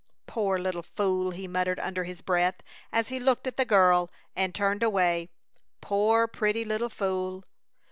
[0.25, 2.55] "Poor little fool!" he muttered under his breath
[2.91, 5.29] as he looked at the girl and turned away.
[5.79, 7.43] "Poor, pretty little fool!"